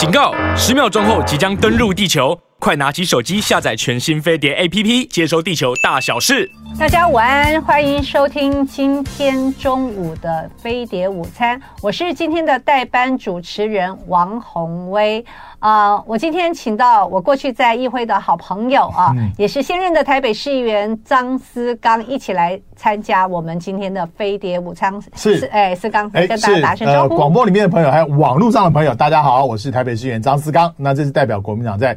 [0.00, 0.32] 警告！
[0.56, 6.48] 十秒钟后即将登陆地球，快拿起手机下载全新飞碟 APP，接收地球大小事。
[6.78, 15.24] 大家午安，欢迎收听今天中午的飞碟午餐，我是今天的代班主持人王宏威。
[15.58, 24.92] 啊、呃，我今天请到我过去在议会的好朋友啊，嗯、也是现任的台北市议员张思刚，一起来参加我们今天的飞碟午餐。
[25.16, 27.14] 是，是哎，思刚，跟大家打声招呼。
[27.14, 30.70] 呃，广播里面的朋友，还有网络上的朋友，大家好，我是台北市议员张思刚。
[30.76, 31.96] 那这是代表国民党在。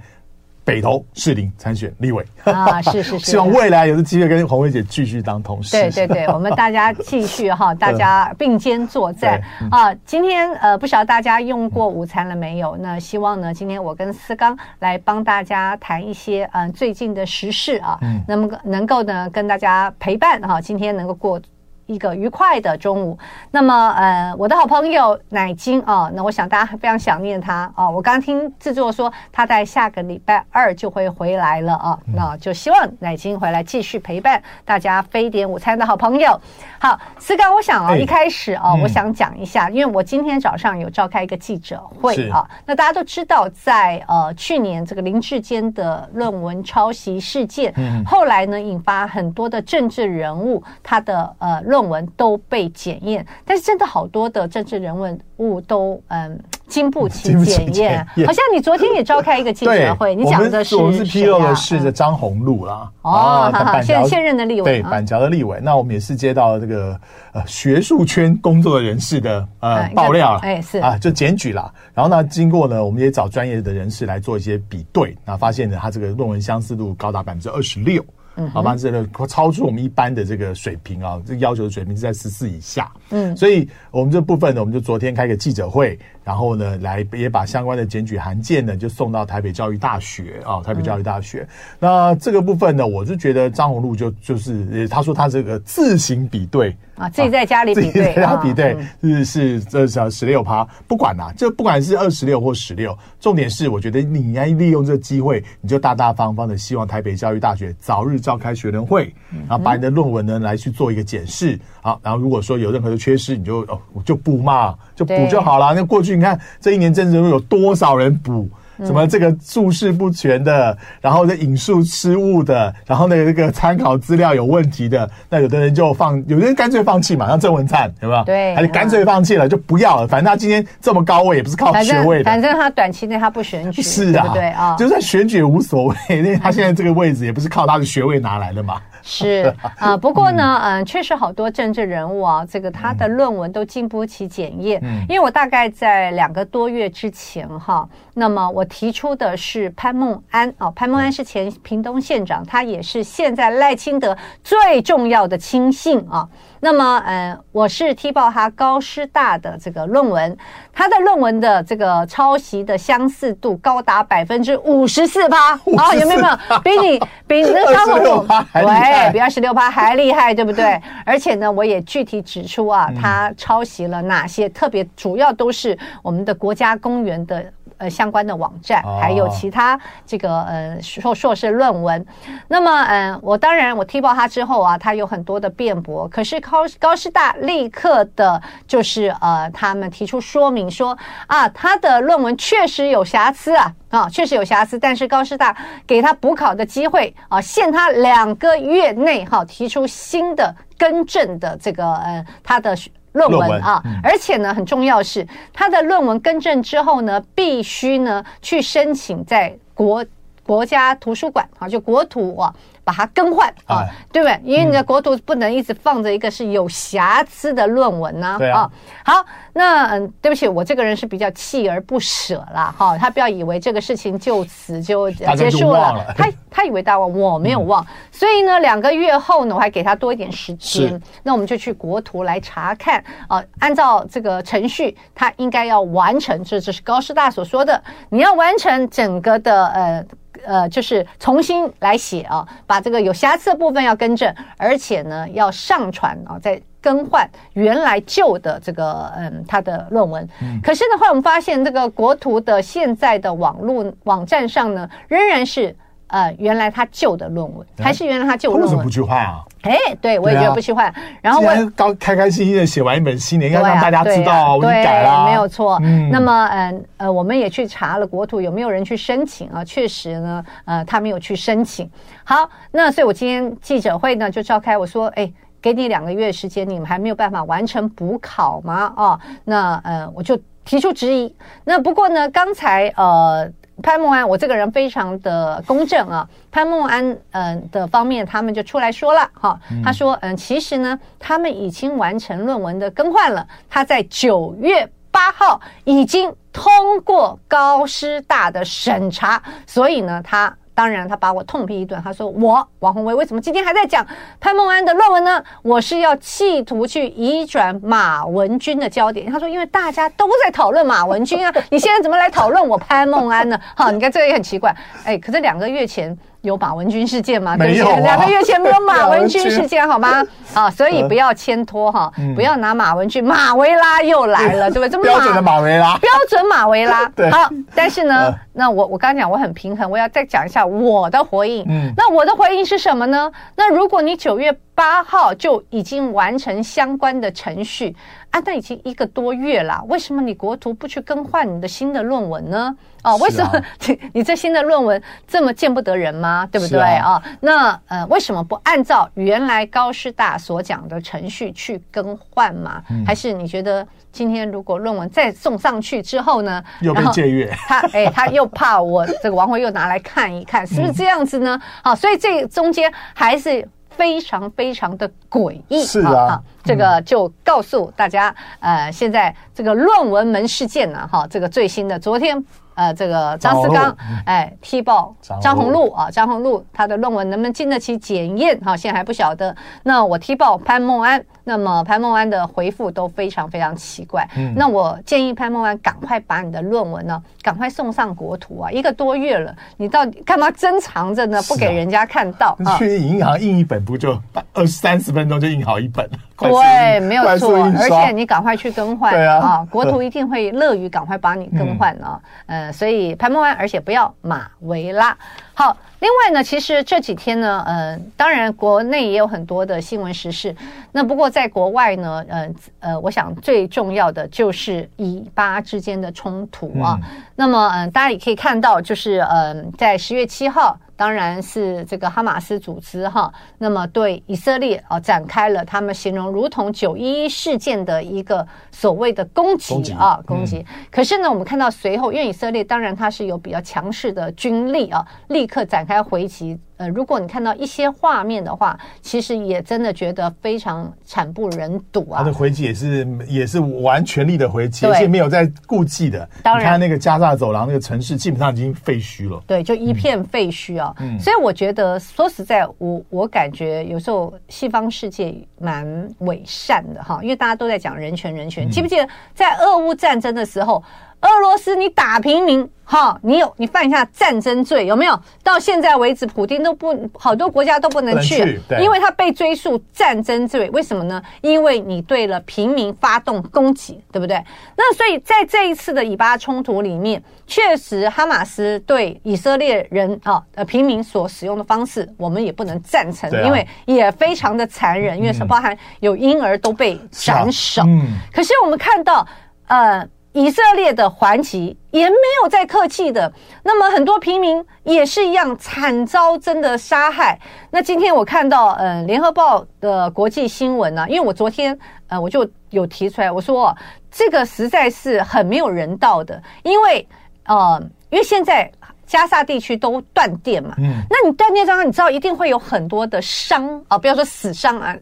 [0.65, 5.71] 北投士林参选立委啊，是是 是，希望未来有个机会跟红薇姐继续当同事。
[5.71, 9.93] 对对对，我们大家继续哈， 大家并肩作战啊。
[10.05, 12.77] 今天呃，不晓得大家用过午餐了没有？
[12.77, 21.41] 那希望呢，今天我跟思刚来帮大家谈一些嗯最近的时事啊，那么能够呢跟大家陪伴哈，今天能够过。
[21.85, 23.17] 一个愉快的中午。
[23.51, 27.89] 那么，呃，我的好朋友乃菁啊，那我想大家非常想念他啊。
[27.89, 36.39] 我刚听制作说他在下个礼拜二就会回来了啊，那就希望乃菁回来继续陪伴大家非典午餐的好朋友。
[36.79, 42.47] 好，思刚，我想啊，一开始啊，我想讲一下，因为我今天早上有召开一个记者会啊。
[42.65, 47.73] 那大家都知道，在呃去年这个林志坚的论文抄袭事件，
[48.05, 51.61] 后来呢引发很多的政治人物他的呃。
[51.73, 54.95] 论文都被检验，但是真的好多的政治人
[55.37, 58.05] 物都嗯经不起 检验。
[58.27, 62.87] 好像你昨天也召开一个记者会，你讲的是我们是披露的是这张宏禄啦。
[63.01, 63.51] 哦，
[63.83, 65.59] 现现任的立委，对板桥的立委。
[65.63, 66.95] 那我们也是接到这个
[67.33, 71.73] 呃学术圈工作的人士的呃爆料，哎是啊，就检举了。
[71.95, 78.05] 然后呢，经过呢，我们也找专业的人士来做一些比对，那发现呢，他这个论文相似度高达百分之二十六。
[78.35, 82.91] 嗯，好吧，这个超出我们一般的这个水平啊，这要求的水平是在十四以下。
[83.11, 91.41] 嗯，所以我们这部分呢，我们就昨天开个记者会，然后呢，来也把相关的检举函件呢，就送到台北教育大学啊，台北教育大学。
[91.41, 91.47] 嗯、
[91.79, 96.75] 那这个部分呢，我就觉得张宏禄就就是，他说他这个自行比对。
[96.95, 109.11] 啊，自己在家里比对，啊、在家比对是是这是十六趴，不管啦，就不管是二十六或十六，重点是我觉得你应该利用这个机会，你就大大方方的希望台北教育大学早日召开学伦会，
[109.49, 115.73] 然后把你的论文呢来去做一个检视，好，然后如果说有任何的缺失，你就哦就补嘛，就补就好了。
[115.75, 118.49] 那过去你看这一年政治中有多少人补？
[118.79, 128.23] 什么这个注释不全的，然后这引述失误的，然后那个那个参考资料有问题的，那有的人就放，有的人干脆放弃嘛，像郑文灿，有没有？
[128.23, 130.07] 对，还是干脆放弃了，就不要了。
[130.07, 132.23] 反正他今天这么高位，也不是靠学位的。
[132.23, 138.81] 反正他短期内他不选举，是啊，对啊，就算选举也无所谓，因为他现在这个位置也不是靠他的学位拿来的嘛。
[139.05, 144.79] 是啊，不过呢，嗯，确实好多政治人物啊，这个他的论文都经不起检验。
[144.81, 156.27] 嗯，因为我大概在两个多月之前哈，那么我提出的是潘孟安啊，潘孟安是前屏东县长，他也是现在赖清德最重要的亲信啊。
[156.63, 160.37] 那么，嗯，我是踢爆他高师大的这个论文，
[160.71, 166.59] 他的论文的这个抄袭的相似度高达百分之五十四趴啊，有没有没有？
[166.63, 170.81] 比你 比那张宏陆对，比二十六趴还厉害， 对不对？
[171.05, 177.43] 而且呢，我也具体指出啊，他抄袭了哪些，特别主要都是我们的国家公园的。
[177.77, 182.05] 呃，相关的网站，还有其他这个呃硕硕士论文。
[182.47, 186.07] 那么，嗯，我当然我踢爆他之后啊，他有很多的辩驳。
[186.07, 190.97] 可是高高师大立刻的，就是呃，他们提出说明说
[191.27, 194.77] 啊，他的论文确实有瑕疵啊，啊，确实有瑕疵。
[194.79, 202.75] 但是高师大给他补考的机会啊，限他两个月内哈、啊、提出新的更正的这个呃他的。
[203.13, 210.05] 论文啊，而且呢，很重要是他的论文更正之后呢，必须呢去申请在国
[210.45, 212.53] 国家图书馆啊，就国图啊。
[212.83, 214.39] 把它更换啊，对不对？
[214.43, 218.37] 因为你的国图不能一直放着一个是有瑕疵的论文呢。
[218.53, 218.69] 啊，
[219.05, 222.73] 好，那嗯，对不起，我这个人是比较锲而不舍啦。
[222.77, 222.97] 哈。
[222.97, 227.85] 他不要以为这个事情就此就结束了，他他以为大忘，我没有忘。
[228.11, 231.01] 所以呢，两个月后呢，我还给他多一点时间。
[231.23, 240.05] 那我们就去国图来查看啊，按照这个程序，他应该要完成，这这是高师大所说的，你要完成整个的呃。
[240.45, 250.27] 呃，就是重新来写啊，把这个有瑕疵的部分要更正，而且呢，要上传啊，再更换原来旧的这个嗯，他的论文。
[250.41, 255.75] 嗯、可是的话，我们发现这个国图的现在的网络网站上呢，仍然是
[256.07, 258.69] 呃，原来他旧的论文，还是原来他旧论文？
[258.69, 259.43] 为什么不去换啊？
[259.63, 260.93] 哎，对，我也觉得不去换。
[261.21, 265.79] 然后我刚开开心心的写完一本新的，应该让大家知道我改了，没有错。
[266.11, 269.63] 那么，嗯呃，我们也去查了国土有没有人去申请啊？
[269.63, 271.89] 确实呢，呃，他没有去申请。
[272.23, 278.93] 好，那所以我今天记者会呢就召开，我说，哎，给你两个月时间，你们还没有办法完成补考吗？
[278.97, 281.33] 哦，那呃，我就提出质疑。
[281.63, 283.49] 那不过呢，刚才呃。
[283.81, 286.27] 潘孟安，我这个人非常的公正啊。
[286.51, 296.71] 潘孟安，嗯、呃、的方面，他们就出来说了，哈，他说，嗯，其实呢，他们已经完成论文的更换了，他在九月八号已经通
[297.01, 300.55] 过高师大的审查，所以呢，他。
[300.73, 302.01] 当然，他把我痛批一顿。
[302.03, 304.05] 他说：“我王宏威为什么今天还在讲
[304.39, 305.43] 潘梦安的论文呢？
[305.61, 314.75] 我是要企图去移转马文军的焦点。”他说：“因为大家都在讨论马文军啊，你现在怎么来讨论我潘梦安呢？”好，你看这个也很奇怪。
[315.05, 316.17] 哎，可是两个月前。
[316.43, 317.55] 有马文君事件吗？
[317.57, 320.21] 没有、啊，两个月前没有马 文君事件，好吗？
[320.53, 324.89] 啊，所以不要牵拖哈，不要拿马文君，马维拉又来了，对不对？
[324.89, 327.05] 这么标准的马维拉，标准马维拉。
[327.15, 331.65] 对，好，但是呢，那我我刚刚讲我很平衡，我要再讲一下我的回应。
[331.69, 333.31] 嗯，那我的回应是什么呢？
[333.55, 337.95] 那如果你九月八号就已经完成相关的程序。
[338.33, 342.75] 啊，那已经一个多月了，为什么你国图不去更换你的新的论文呢？
[343.03, 346.43] 哦，为什么你 你这新的论文这么见不得人吗？
[346.51, 347.21] 对不对啊？
[347.41, 352.81] 那呃，为什么不按照原来高师大所讲的程序去更换嘛？
[353.05, 357.55] 还是你觉得今天如果论文再送上去之后呢，又被借阅？
[357.69, 361.61] 他哎，他又怕我这个王辉又拿来看一看，是不是这样子呢？
[361.83, 363.63] 好，所以这中间还是。
[363.95, 372.43] 非常非常的诡异，是啊，啊，这个就告诉大家，呃，现在这个论文门事件呢，哈，这个最新的，昨天。
[372.75, 373.95] 呃，这个张思刚，
[374.25, 378.59] 哎，踢爆张宏陆啊，张宏陆他的论文能不能经得起检验？
[378.61, 379.55] 哈，现在还不晓得。
[379.83, 384.27] 那我踢爆潘孟安，那么潘孟安的回复都非常非常奇怪。
[384.37, 388.71] 嗯，那我建议潘孟安赶快把你的论文呢，赶快送上国图啊！
[388.71, 391.41] 一个多月了，你到底干嘛珍藏着呢？
[391.43, 392.57] 不给人家看到？
[392.63, 394.17] 啊、去银行印一本，不就
[394.53, 396.09] 二三十分钟就印好一本？
[396.37, 397.63] 对，没有错。
[397.79, 402.19] 而且你赶快去更换，啊，啊，国图一定会乐于赶快帮你更换啊。
[402.47, 405.15] 嗯、呃，所以潘孟安，而且不要马维拉。
[405.53, 410.55] 好，另外呢，其实这几天呢，呃，当然国内也有很多的新闻时事。
[410.91, 416.99] 那不过在国外呢，呃呃，我想最重要的就是以巴之间的冲突啊。
[417.03, 420.77] 嗯、那么，嗯、呃，大家也可以看到，就是嗯、呃，在十月七号。
[420.95, 430.65] 当然是这个哈马斯组织哈，那么对以色列啊展开了他们形容如同九一一事件的一个所谓的攻击啊攻击。
[430.91, 436.59] 可是呢，我们看到随后，因为以色列当然它是有比较强势的军力啊，立刻展开回击。
[436.83, 442.17] 呃，如果你看到一些画面的话，其实也真的觉得非常惨不忍睹啊。
[442.17, 446.27] 他的回击也是也是完全力的回击，而且没有在顾忌的。
[446.43, 449.41] 当然，你看那个加萨走廊那个城市基本上已经废墟了。
[449.47, 450.93] 对，就一片废墟啊。
[450.99, 455.85] 嗯，所以我觉得说实在，我我感觉有时候西方世界蛮
[456.19, 458.69] 伪善的哈，因为大家都在讲人权人权。
[458.69, 460.83] 记不记得在俄乌战争的时候？
[461.23, 465.17] 俄罗斯，你打平民，哈，你有你犯下战争罪，有没有？
[465.41, 470.69] 到现在为止，普京都不好多国家都不能去，因为他被追溯战争罪。
[470.71, 471.23] 为什么呢？
[471.39, 474.35] 因为你对了平民发动攻击，对不对？
[474.75, 487.81] 那所以在这一次的以巴冲突里面，确实哈马斯对以色列人啊呃平民所使用的方式，我们也不能赞成，啊、因为也非常的残忍，因为是包含有婴儿都被斩首。
[487.83, 489.25] 嗯，可是我们看到，
[489.67, 490.05] 呃。
[490.33, 493.31] 以色列的还击也没有再客气的，
[493.63, 497.39] 那么很多平民也是一样惨遭真的杀害。
[497.69, 503.75] 那今天我看到，呃，联合报的国际新闻呢，因为我昨天呃我就有提出来，我说
[504.11, 507.07] 这个实在是很没有人道的，因为
[507.45, 508.71] 呃，因为现在
[509.05, 514.95] 加沙地区都断电嘛，嗯，那你断电当中，你知道一定会有很多的伤啊，不要说死伤啊。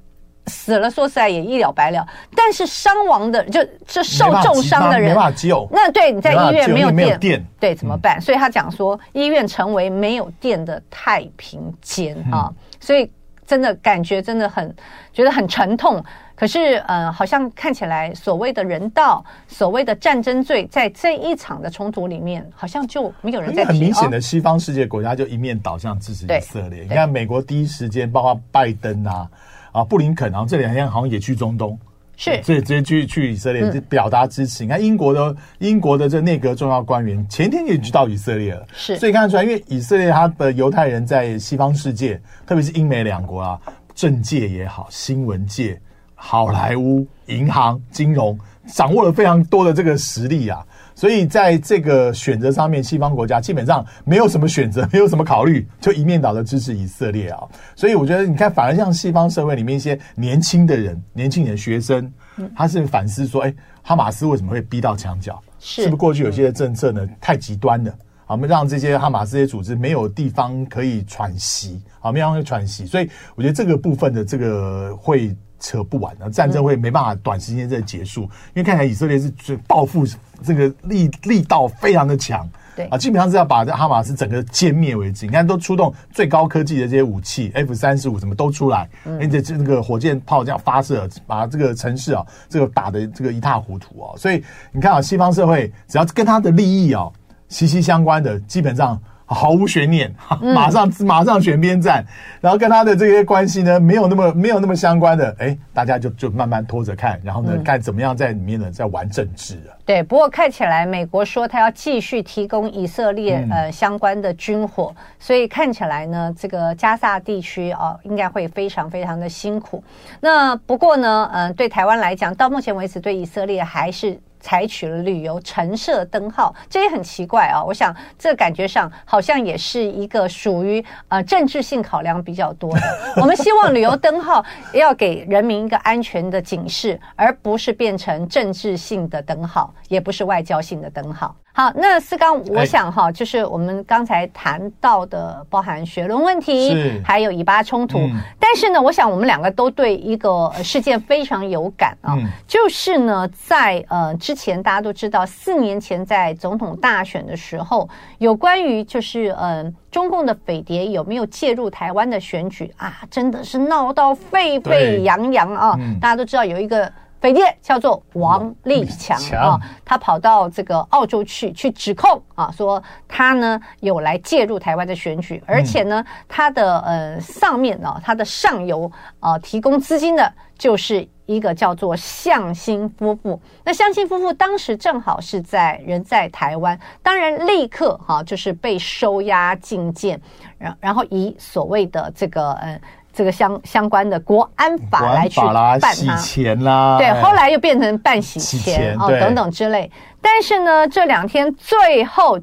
[0.47, 2.05] 死了，说实在也一了百了。
[2.35, 5.67] 但是伤亡的，就这受重伤的人，没法救。
[5.71, 8.17] 那对你在医院没有电，没有电，对怎么办？
[8.17, 12.47] 嗯、所以他讲说，医院成为没有电的太平间啊。
[12.49, 13.09] 嗯、所以
[13.45, 14.73] 真的感觉真的很
[15.13, 16.03] 觉得很沉痛。
[16.33, 23.67] 可是，呃，好像看起来所谓的人道、所谓的战争罪，在这一场的冲突里面，好像就没有人在提。
[23.67, 26.81] 很明显的，西方世界国家就一面倒向支持以色列。
[26.81, 29.29] 你看，美国第一时间，包括拜登啊。
[29.71, 31.77] 啊，布林肯，然后这两天好像也去中东，
[32.17, 34.63] 是，所以直接去去以色列表达支持。
[34.63, 43.59] 嗯、你看英国的英国的这内阁重要官员前天也去到以色列了，是，所以看得出来，因为以色列他的犹太人在西方世界，特别是英美两国啊，
[43.95, 45.79] 政界也好，新闻界、
[46.15, 48.37] 好莱坞、银行、金融，
[48.67, 50.65] 掌握了非常多的这个实力啊。
[50.93, 57.41] 所以在这个选择上面，西方国家基本上没有什么选择，没有什么考虑，就一面倒的支持以色列啊。
[57.75, 62.11] 所以我觉得，你看，反而像西方社会里面一些年轻的人、年轻人、学生，
[62.55, 65.41] 他是反思说：哎，哈马斯为什么会逼到墙角？
[65.59, 67.93] 是不是过去有些政策呢太极端了？
[68.27, 72.85] 我们让这些哈马斯这些组织没有地方可以喘息，啊，没有地方喘息。
[72.85, 75.35] 所以我觉得这个部分的这个会。
[75.61, 80.05] 扯不完的战争会没办法短时间再结束，嗯、因为看起来以色列是报复
[80.43, 85.25] 这个力力道非常的强，对啊，基本上是要把这哈马斯整个歼灭为止。
[85.25, 94.17] 你看，都出动最高科技的这些武器，F 三十五什么都出来，而且这个火箭炮这样发射，把这个城市啊，这个打的这个一塌糊涂啊。
[94.17, 97.07] 所以你看啊，西方社会只要跟他的利益啊
[97.47, 98.99] 息息相关的，基本上。
[99.33, 100.13] 毫无悬念，
[100.53, 102.05] 马上马上选边站，
[102.39, 109.71] 然后跟他的这些关系呢，没有那么没有那么相关的，哎，大家就就慢慢拖着看，然后呢，看怎么样在里面呢，在玩政治啊。
[109.85, 119.83] 对，不过看起来美国说他要继续提供以色列呃相关的军火，所以看起来呢，这个加萨地区哦，应该会非常非常的辛苦。
[120.19, 124.19] 那不过呢，嗯，对台湾来讲，到目前为止，对以色列还是。
[124.41, 127.63] 采取了旅游橙色灯号，这也很奇怪啊！
[127.63, 132.81] 我想这感觉上好像也是一个属于呃政治性考量比较多的。
[133.21, 134.43] 我们希望旅游灯号
[134.73, 141.35] 要给人民一个安全的警示，而不是变成政治性的灯号，也不是外交性的灯号。
[141.53, 147.99] 好，那思刚，我想哈，就是我们刚才谈到的，包含学伦问题，还有以巴冲突。
[148.39, 152.17] 但是呢，我想我们两个都对一个事件非常有感啊，
[152.47, 157.87] 就是呢，在呃之前大家都知道，四年前在总统大选的时候，
[158.19, 165.77] 有关于就是呃中共的匪谍有没有介入台湾的选举啊，真的是闹到沸沸扬扬啊！
[165.99, 166.89] 大家都知道有一个。
[167.21, 183.39] 匪谍叫做王立强啊，他跑到这个澳洲去，去指控啊，说他呢有来介入台湾的选举，而且呢，他的呃上面啊，他的上游啊提供资金的，就是一个叫做向心夫妇。
[183.63, 190.19] 那向心夫妇当时正好是在人在台湾，当然立刻哈就是被收押禁见，
[190.57, 192.81] 然然后以所谓的这个呃。
[193.13, 199.91] 这个相相关的国安法来去办他，洗钱啦，对，后来又变成办洗钱哦等等之类。
[200.21, 202.39] 但是呢，这两天最后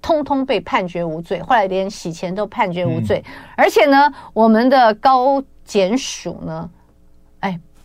[0.00, 6.81] 通通被判决无罪，后来连洗钱都判决无罪，嗯、而且呢，我们的高检署呢，哎。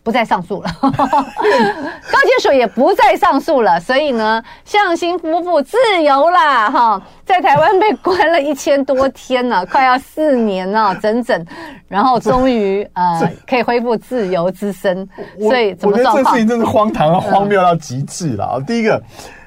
[0.08, 11.46] 不再上诉了， 高检署也不再上诉了，所以呢，向心夫妇自由啦，哈，在台湾被关了一千多天了， 快要四年了，整整，
[11.90, 15.06] 然后终于呃可以恢复自由之身，
[15.42, 16.24] 所以怎么状况？
[16.24, 18.60] 这事情真是荒唐啊、荒谬到极致了啊！
[18.66, 19.04] 第一个，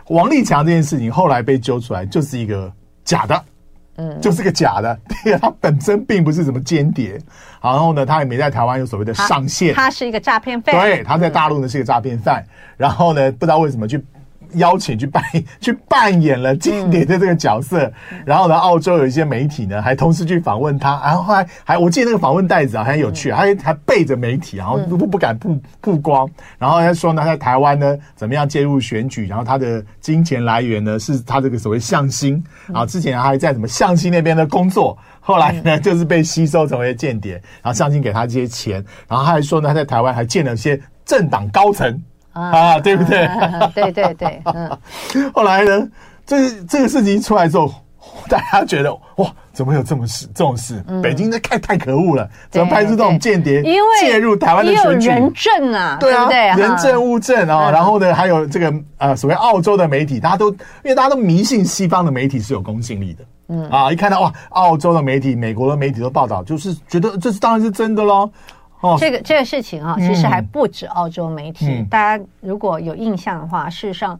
[0.08, 2.70] 王立强这件事情后来被揪出来，就是一个
[3.02, 3.42] 假的。
[4.00, 7.20] 嗯，就是个假的， 对，他本身并不是什么间谍，
[7.60, 12.42] 然后呢，他也没在台湾有所谓的上线，他是一个诈骗犯，对，他在大陆呢是一个诈骗犯，
[12.78, 14.02] 然后呢，不知道为什么去。
[14.54, 15.22] 邀请去扮
[15.60, 26.28] 去扮演了间谍的这个角色，嗯、然后呢，澳洲有一些媒体呢，还同时去访问他，然后还还我记得那个访问袋子啊，很有趣，还还背着媒体，然后不不敢曝曝光，
[26.58, 42.02] 然后他说呢，他在台湾呢怎么样介入选举，然后他的金钱来源呢是他这个所谓向心，然后之前还在什么向心那边的工作，后来呢就是被吸收成为间谍，然后向心给他这些钱，然后他还说呢，他在台湾还见了一些政党高层。
[42.32, 43.28] 啊，对不对？
[43.74, 44.70] 对对对，嗯。
[45.34, 45.88] 后来呢，
[46.26, 47.72] 这这个事情一出来之后，
[48.28, 50.82] 大家觉得哇，怎么有这么事这种事？
[51.02, 53.62] 北京这太太可恶了，怎么派出这种间谍
[54.00, 55.08] 介入台湾的选举？
[55.08, 57.70] 人证啊，对啊，人证物证啊。
[57.70, 68.30] 然后呢，还有这个呃，所谓澳洲的媒体，大家都因为大家都迷信西方的媒体是有公信力的，嗯啊，一看到哇，澳洲的媒体、美国的媒体都报道，就是觉得这是当然是真的喽。
[68.80, 71.66] 哦，这个这个事情啊，其实还不止澳洲媒体。
[71.68, 74.18] 嗯、大家如果有印象的话，事实上，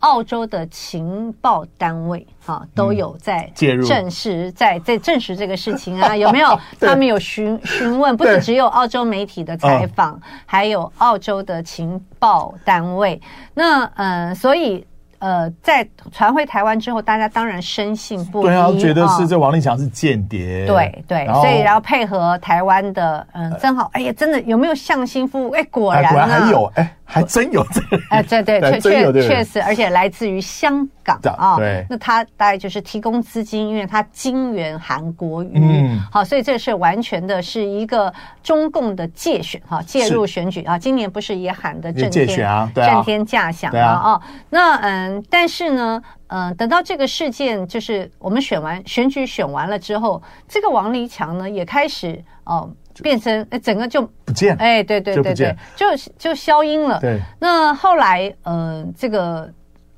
[0.00, 6.58] 澳洲的情报单位啊都有在介入，证实在在证实这个事情啊， 有没有？
[6.80, 13.20] 他们有询询问，不是只有澳洲媒体的采访，还有澳洲的情报单位。
[13.54, 14.84] 那嗯，所以。
[15.20, 25.50] 呃，在传回台湾之后，大家当然深信不疑，对啊，觉得是这王立强是间谍，对对，所以然后配合台湾的，嗯，正好，哎呀，真的有没有向心服务？
[25.50, 31.56] 哎，果然啊，果然还有，哎，还真有这个， 哎，对对， 确确确实，而且来自于香港啊。
[31.56, 35.52] 对，那他大概就是提供资金，因为他金援韩国瑜。
[35.54, 38.12] 嗯，好，所以这是完全的是一个
[38.42, 40.78] 中共的介选哈，介入选举啊。
[40.78, 43.80] 今年不是也喊的震天啊，震天价响啊
[44.12, 44.20] 啊。
[44.48, 52.70] 那嗯，但是呢，嗯，等到这个事件就是我们选完选举选完了之后，这个王立强呢也开始哦。
[53.02, 55.86] 变成哎，整个就不见了，哎，对对对对，就
[56.18, 57.00] 就消音了。
[57.00, 59.50] 对，那后来，嗯、呃，这个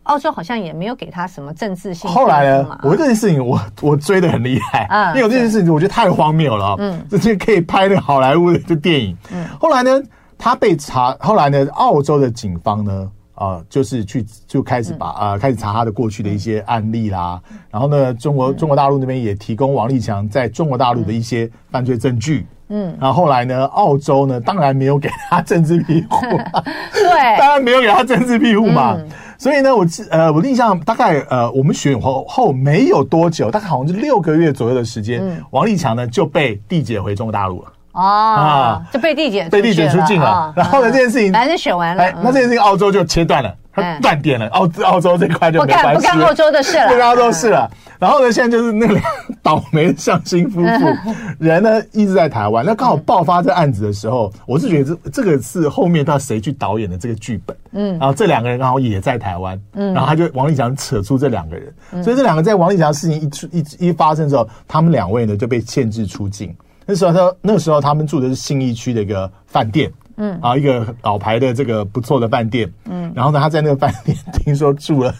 [0.05, 2.09] 澳洲好像也没有给他什么政治性。
[2.09, 9.17] 后来呢，我这件事情我我追的很厉害啊，因为有这件事情我觉得太荒谬了，嗯，这些可以拍那个好莱坞的电影。
[9.33, 10.01] 嗯，后来呢，
[10.39, 13.11] 他被查，后来呢，澳洲的警方呢。
[13.43, 26.21] 啊、呃，就是去就开始把啊、开始查他的过去的一些案例啦，嗯、然后呢，中国中国大陆那边也提供王立强在中国大陆的一些犯罪证据，嗯，然后后来呢，澳洲呢当然没有给他政治庇护，
[26.95, 37.73] 对，当然没有给他政治庇护嘛，嗯、所以呢，我记呃我印象大概呃我们选后后没有多久，大概好像是六个月左右的时间，嗯、王立强呢就被递解回中国大陆了。
[37.93, 47.71] 哦，啊，就被递解被递解出境了，然后呢，这件事情反正选完了，那这件事情澳洲就切断了，它断电了，澳澳洲这块就没关系了，不干澳洲的事了，不干澳洲事了。
[47.99, 48.99] 然后呢，现在就是那个
[49.43, 61.73] 倒霉的向心夫妇 人呢一直在台湾，那刚好爆发这案子的时候，我是觉得这这个是后面到谁去导演的这个剧本，嗯，然后这两个人刚好也在台湾，嗯，然后他就王立强扯出这两个人，
[62.03, 66.53] 所以这两个在王立强的事情一出一一发生之后，他们两位呢就被限制出境。
[66.87, 75.15] 那时候他那时候他们住的是信义区的一个饭店，嗯，啊，一个老牌的这个不错的饭店，嗯，然后呢，他在那个饭店听说住了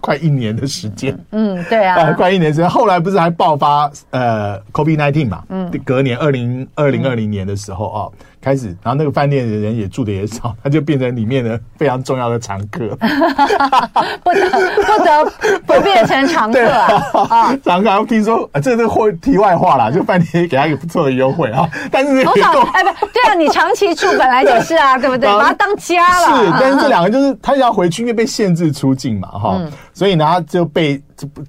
[0.00, 8.08] 快一年的时间，嗯，对啊，啊，快一年时间，后来不是还爆发呃 COVID-19 嘛，嗯，隔年二零二零二零年的时候啊。
[8.46, 12.86] 开始，然后那个饭店的人也住的也少， 他就变成里面的非常重要的常客，
[14.22, 14.48] 不得
[14.86, 15.32] 不得
[15.66, 17.02] 不变成常客啊！
[17.28, 22.52] 啊，常客，听说啊，这个是题外话啦，就饭店给他一个不错的优惠啊，但是多少？
[22.72, 25.28] 哎，不对啊，你长期住本来就是啊，对不对？
[25.28, 26.44] 把他当家了。
[26.44, 29.60] 是，但是这两个就是他要回去，因为被限制出境嘛，哈，
[29.92, 31.02] 所以呢，他就被就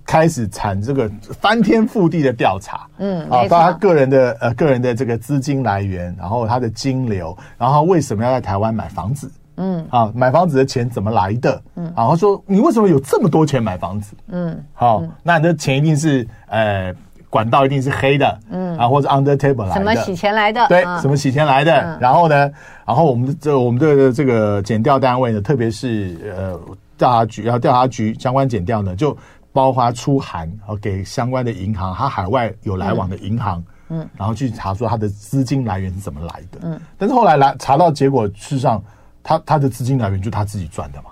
[0.05, 6.71] 开始产这个翻天覆地的调查，嗯，啊，包括他个人的呃个人的这个资金来源，然后他的。
[6.77, 9.31] 金流，然后为什么要在台湾买房子？
[9.55, 11.59] 嗯，啊，买房子的钱怎么来的？
[11.75, 14.15] 嗯，然后说你为什么有这么多钱买房子？
[14.27, 16.93] 嗯，好，那你的钱一定是呃
[17.31, 20.67] 管道一定是黑的，嗯，啊或者 under table 来的，什么洗钱来的？
[20.67, 21.97] 对，什么洗钱来的？
[21.99, 22.51] 然后呢，
[22.85, 26.59] 然后我们这我们的这个检调单位呢，特别是呃
[26.95, 29.17] 调查局，然后调查局相关检调呢，就
[29.57, 33.63] 包括出函啊给相关的银行，他海外有来往的银行。
[33.89, 36.59] 嗯，然后去查说他的资金来源是怎么来的。
[36.61, 38.83] 嗯，但是后来来查到结果，事实上
[39.23, 41.09] 他他的资金来源就是他自己赚的嘛。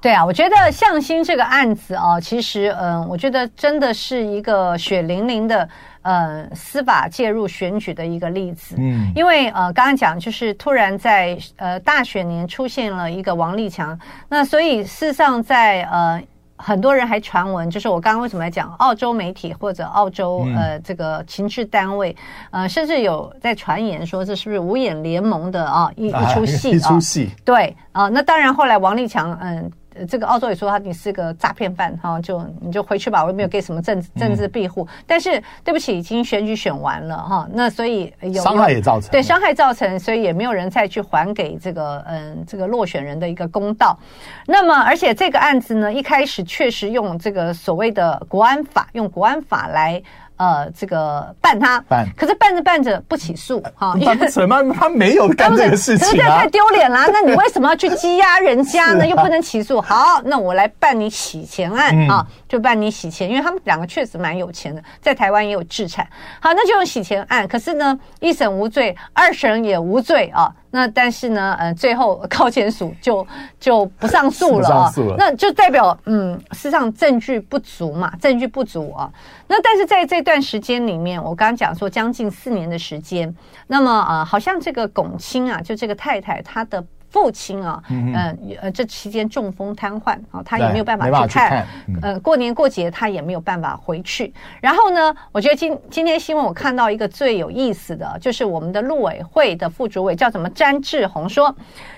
[0.00, 5.68] 对啊，我觉得向心这个案子啊，其实嗯，我觉得真的是一个血淋淋的
[6.02, 8.74] 呃司法介入选举的一个例子。
[8.78, 13.98] 嗯，因为呃刚刚讲就是突然在呃大选年出现了一个王立强，
[14.28, 16.20] 那所以事实上在呃。
[16.58, 22.14] 很多人还传闻，就是我刚刚为什么要讲澳洲媒体或者澳洲呃这个情治单位，
[22.50, 26.74] 呃甚至有在传言说这是不是五眼联盟的啊一一出戏啊？
[26.74, 29.70] 一出戏对啊，那当然后来王立强嗯。
[30.06, 34.84] 这个澳洲也说他你是个诈骗犯哈，就你就回去吧，我也没有给什么政政治庇护。
[34.84, 43.98] 嗯、但是对不起，已经选举选完了哈，那所以有伤害也造成，对伤害造成，所以也没有人再去还给这个嗯这个落选人的一个公道。
[44.46, 50.02] 那么而且这个案子呢，一开始确实用这个所谓的国安法，用国安法来。
[50.38, 54.72] 呃，这个办他，办，可是办着办着不起诉哈，因为什么？
[54.72, 57.06] 他没有干这个事情啊，太丢脸了。
[57.12, 59.06] 那你为什么要去羁押人家呢？
[59.06, 59.80] 又不能起诉。
[59.80, 66.06] 好，那我来办你洗钱案啊，就办你洗钱，因为他们两个确实蛮有钱的，在台湾也有资产。
[66.40, 67.46] 好，那就用洗钱案。
[67.46, 70.52] 可是呢，一审无罪，二审也无罪啊。
[70.70, 73.26] 那但是呢，呃，最后高检署就
[73.58, 79.10] 就不上诉了啊，那就代表嗯，事实上证据不足嘛，证据不足啊。
[79.46, 83.34] 那但是在这段时间里面，我刚刚讲说将近四年的时间，
[83.66, 86.84] 那么呃，好像这个龚青啊，就这个太太她的。
[87.20, 88.14] 父亲啊，嗯
[88.62, 91.66] 呃，这期间中风瘫痪啊，他也没有办法去看，
[92.00, 94.32] 呃，过年过节他也没有办法回去。
[94.60, 101.52] 然后呢，我觉得今今天新闻我看到一个最有意思的，就是我们的陆委会的副主委叫什么詹志宏说，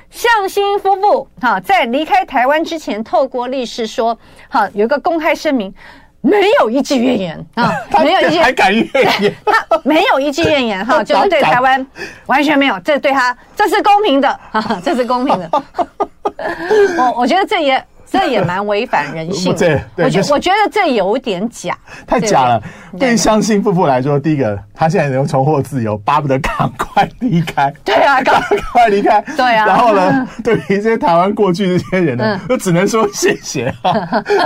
[0.09, 5.75] 向新夫妇哈在离开台湾之前，透过律师说，哈有一个公开声明。
[6.23, 8.89] 没有一句怨言啊， 没有一句还敢怨
[9.23, 11.85] 言， 他没有一句怨言哈， 就是对台湾
[12.27, 15.51] 完全没有，这对他这是公平的啊，这是公平的。
[16.99, 17.83] 我我觉得这也。
[18.11, 22.63] 这也蛮违反人性 对，我觉我觉得这有点假， 太假了。
[22.99, 27.73] 对于相信夫妇来说，第一个，他现在能重获自由，巴不得赶快离开。
[27.85, 28.43] 对啊，赶
[28.73, 29.21] 快离开。
[29.37, 29.65] 对啊。
[29.65, 33.73] 然后呢，对于这些台湾过去这些人呢，就只能说谢谢，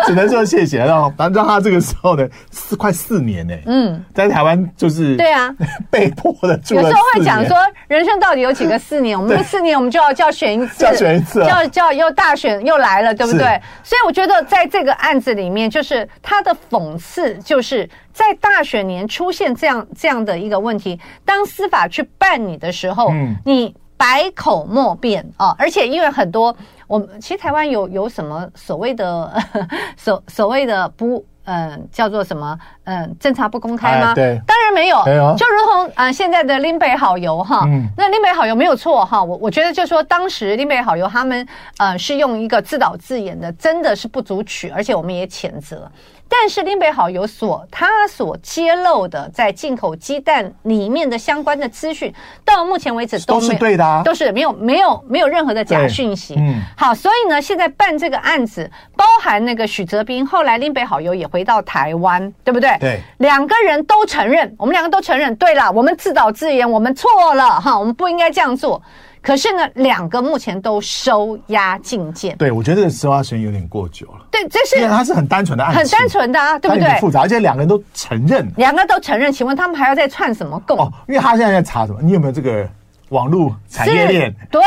[0.04, 0.78] 只能说谢谢。
[0.78, 5.50] 然后，反正让他这个时候呢，四快四年呢，嗯，在台湾就是对啊，
[5.90, 6.82] 被迫的住了。
[6.82, 7.56] 有时候会讲说，
[7.88, 9.18] 人生到底有几个四年？
[9.18, 13.53] 我们这四年，我们就要就要选一次，就要选一次，要就要又大选又来了，对不对？
[13.82, 20.98] 所以我觉得，在这个案子里面，就是他的讽刺，就是在大选年出现这样这样的一个问题。
[21.24, 25.54] 当司法去办你的时候，嗯，你百口莫辩啊！
[25.58, 29.42] 而且因为很多，我们其实台湾有有什么所谓的
[29.96, 31.24] 所所谓的不。
[31.44, 32.58] 嗯，叫做什么？
[32.84, 34.14] 嗯，侦查不公开吗？
[34.14, 35.04] 对，当然没有。
[35.04, 39.22] 没有，就如同啊、呃，现在的林北好游哈，嗯、那林北好游没有错哈。
[39.22, 41.46] 我我觉得就是说，当时林北好游他们
[41.78, 45.90] 呃是用一个自导自演的，真的是不足取，而且我们也谴责。
[46.28, 52.12] 但是林北好友所他所揭露的在进口鸡蛋里面的相关的资讯，
[52.44, 56.34] 到目前为止都，都是对的，啊，都是没有没有没有任何的假讯息。
[56.36, 62.76] 嗯，好，所以呢，现在办这个案子，包含那个许泽斌，后来林北好友也回到台湾，对不对？
[62.80, 68.82] 对，两个人都承认，我们两个都承认，对了，我们自导自演，我们错了哈，我们不应该这样做。
[69.24, 72.36] 可是呢，两个目前都收押禁见。
[72.36, 74.26] 对，我觉得这个收押时间有点过久了。
[74.30, 76.86] 对，这是因为它是很单纯的案子，很单纯的啊，对不对？
[76.90, 79.32] 很复杂，而且两个人都承认，两个都承认。
[79.32, 80.78] 请问他们还要再串什么供？
[80.78, 82.00] 哦，因为他现在在查什么？
[82.02, 82.68] 你有没有这个？
[83.10, 84.60] 网络产业链，对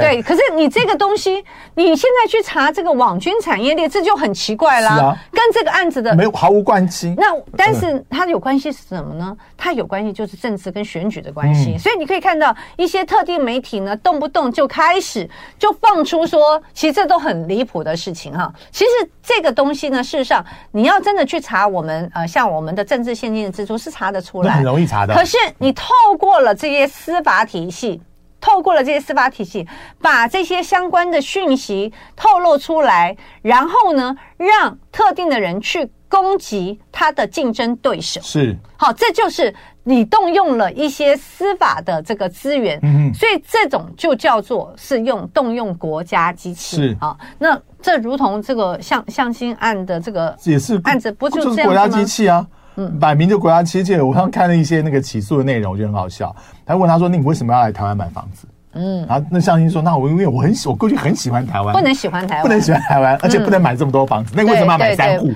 [0.00, 1.42] 对，可是你这个东西，
[1.74, 4.96] 你现在去查这个网军产业链，这就很奇怪啦。
[4.96, 7.14] 啊、跟这个案子的没有毫无关系。
[7.16, 9.34] 那但是它有关系是什么呢？
[9.56, 11.74] 它有关系就是政治跟选举的关系。
[11.74, 18.52] 嗯、所以你可以看到一些特定媒体呢，动不动就开始就放出说，其实这都很离谱的事情哈。
[18.72, 18.90] 其实
[19.22, 25.14] 这个东西呢，事实上你要真的去查我们呃，像我们的政治现金的支出是查得出来，很容易查的。
[25.14, 27.75] 可是你透过了这些司法体系。
[28.40, 29.66] 透过了这些司法体系，
[30.00, 38.20] 把这些相关的讯息透露出来，然后呢，让特定的人去攻击他的竞争对手。
[38.20, 42.78] 是，好，这就是你动用了一些司法的这个资源。
[42.82, 46.76] 嗯，所以这种就叫做是用动用国家机器。
[46.76, 52.46] 是啊，那这如同这个向向心案的这个也是案子，不就是国家机器啊？
[52.76, 53.96] 嗯，摆明就国家机器。
[53.96, 56.34] 我刚看了一些那个起诉的内容，我觉得很好笑。
[56.64, 58.46] 他问他说：“那你为什么要来台湾买房子？”
[58.78, 64.34] 嗯，然后那向心说：“那我因为我很喜，我过去很喜欢台湾，不能喜欢台湾，不能喜欢台湾，而且不能买这么多房子。
[64.36, 65.32] 那为什么要买三户？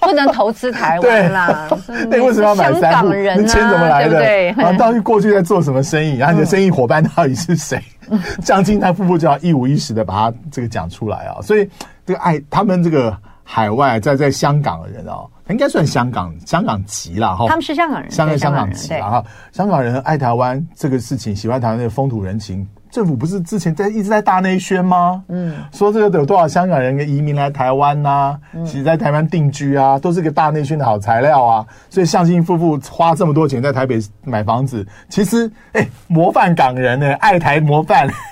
[0.00, 1.68] 不能投资台湾啦。
[2.10, 3.08] 那为什么要买三户？
[3.08, 4.22] 那钱怎么来的？
[4.52, 6.18] 然后到底过去在做什么生意？
[6.18, 7.82] 然后你的生意伙伴到底是谁？
[8.44, 11.40] 将近他夫妇就要一五一十的把他这个讲出来啊！
[11.40, 11.66] 所以
[12.04, 17.46] 这个爱他们这个。”海外在在香港的人哦，应该算香港香港籍了哈。
[17.48, 22.66] 他们是香港人，香港香港籍啦哈香港人爱台湾这个事情，喜欢台湾的风土人情。
[22.92, 25.24] 政府不是之前在一直在大内宣吗？
[25.28, 28.38] 嗯，说这个有多少香港人移民来台湾呐、啊？
[28.66, 31.64] 其实在台湾定居啊，都是个大内宣的好材料啊。
[31.88, 38.06] 所以向心夫妇花这么多钱在台北买房子，其实哎，模范港人呢，爱台模范。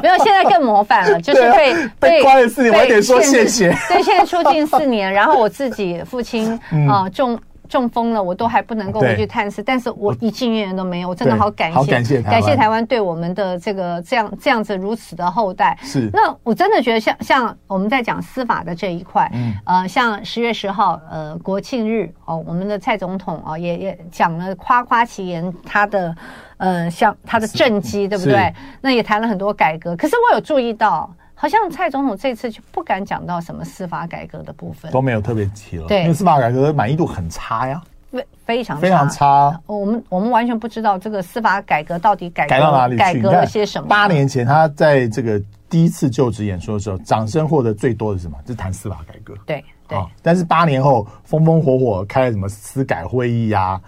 [0.00, 3.76] 没有，现在更模范了， 就是被、啊、被关了四年，我也得说谢谢。
[3.88, 7.36] 对，现在出境四年，然后我自己父亲 啊、嗯呃、中。
[7.66, 15.78] 中风了，我都还不能够回去探视，但是我一句怨言都没有，我真的好感谢，好感谢感谢台湾对我们的这个这样这样子如此的厚待。
[15.82, 26.16] 是，那我真的觉得像像我们在讲司法的这一块，嗯，呃，像十月十号，呃，国庆日哦，我们的蔡总统啊、哦、也也讲了夸夸其言，他的
[26.56, 28.52] 呃像他的政绩，对不对？
[28.80, 31.12] 那也谈了很多改革，可是我有注意到。
[31.38, 35.86] 好像蔡总统这次就不敢讲到什么司法改革的部分，都没有特别提了。
[35.86, 39.60] 对，因为司法改革满意度很差呀，非非常非常差。
[39.66, 43.86] 我们我们完全不知道这个司法改革到底改改到哪里去，改革了些什么。
[43.86, 48.38] 八年前他在这个第一次就职演说的时候，掌声获得最多的是什么？
[48.42, 49.34] 就是谈司法改革。
[49.44, 50.08] 对对、哦。
[50.22, 53.80] 但是八年后风风火火开了什么司改会议呀、啊？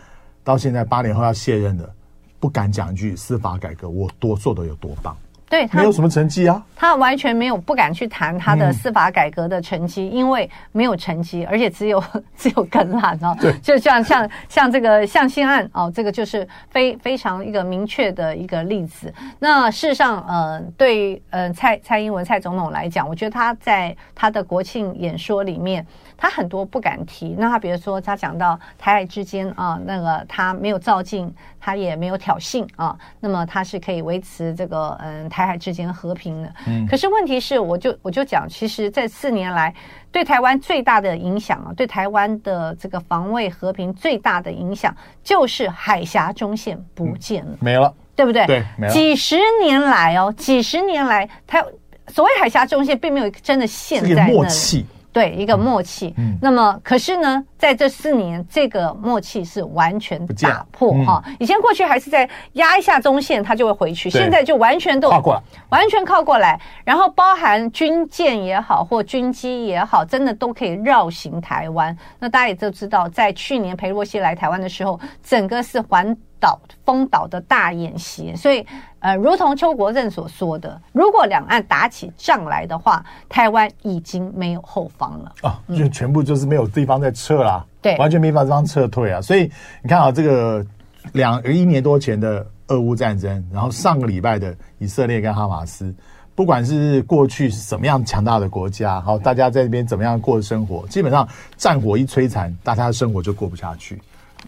[0.44, 1.90] 到现在八年后要卸任的，
[2.38, 5.16] 不敢讲一句司法改革我多做的有多棒。
[5.48, 12.02] 对，他没有什么成绩啊，他完全没有不敢去谈他的司法改革的成绩，嗯、因为没有成绩，而且只有
[12.36, 13.34] 只有根烂哦。
[13.40, 19.12] 对，就像像像这个向心案哦，这个就是非非常一个明确的一个例子。
[19.38, 25.86] 那事实上，呃，对于呃蔡蔡英文蔡总统来讲，我觉得他在他的国庆演说里面，
[26.18, 27.36] 他很多不敢提。
[27.38, 36.52] 那他比如说，他讲到台海之间啊，那个他没有造进，他也没有挑衅啊，那么他是可以维持这个嗯台海之间和平的。
[36.66, 36.86] 嗯。
[36.86, 39.72] 可是问题是，我就我就讲，其实这四年来
[40.10, 48.44] 对台湾最大的影响啊，对台湾的这个防卫和平最大的影响，就是海峡中线不见了，没了，对不对？
[48.90, 51.64] 几十年来哦，几十年来，它
[52.08, 54.32] 所谓海峡中线并没有真的现在那里。
[54.32, 54.84] 默契。
[55.12, 56.14] 对，一个默契。
[56.16, 61.22] 嗯，那么可是呢，在这四年，这个默契是完全打破哈。
[61.40, 66.60] 以前过去还是在压一下中线，它就会回去，现在就完全都靠过来，完全靠过来。
[66.84, 71.96] 然后包含军舰也好，或军机也好，真的都可以绕行台湾。
[72.18, 78.66] 那大家也都知道，在去年裴洛西来台湾的时候，整个是环岛封岛的大演习，所以。
[79.00, 89.20] 呃，如同邱国正所说的，如果两岸打起仗来的话，台湾已经没有后方了啊，就全部就是没有地方在撤啦，对，完全没法地方撤退啊。
[89.20, 89.48] 所以
[89.82, 90.66] 你看啊，这个
[91.12, 95.94] 两一年多前的俄乌战争，然后上个礼拜的以色列跟哈马斯，
[96.34, 104.02] 不管是过去是什么样强大的国家，好，大家在那边怎么样过生活，基本上战火一摧残，大家的生活就过不下去。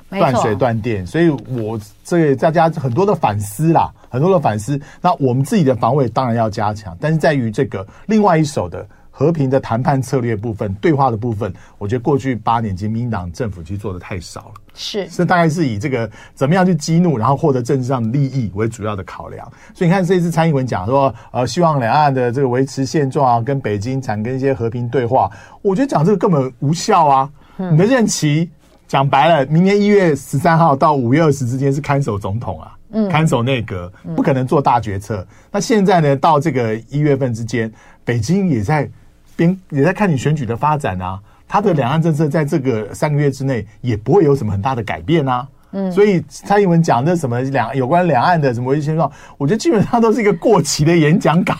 [0.08, 4.80] 断水断电，所以我这个大家很多的反思啦，很多的反思。
[5.00, 14.54] 那我们自己的防卫当然要加强，但是在于这个另外一手的和平的谈判策略部分、对话的部分，我觉得过去八年，民进党政府其实做的太少了。
[14.74, 19.46] 是，这大概是以这个怎么样去激怒，然后获得政治上的利益为主要的考量。
[19.74, 25.30] 所以你看，这一次蔡英文讲说，呃，希望两岸的这个维持现状啊，跟北京产跟一些和平对话，
[25.62, 27.30] 我觉得讲这个根本无效啊。
[27.58, 28.50] 嗯、你的任期。
[28.90, 35.18] 讲白了，明年一月十三号到五月二十之间是看守总统啊，嗯，看守内阁，不可能做大决策。
[35.18, 37.72] 嗯、那现在呢，到这个一月份之间，
[38.04, 38.90] 北京也在
[39.36, 45.46] 边也在看你选举的发展啊，他的两岸政策在这个三个月之内也不会有什么很大的改变啊。
[45.72, 51.54] 嗯，所以蔡英文讲的什么两有关两岸的什么维持现状，我觉得基本上都是一个过期的演讲稿。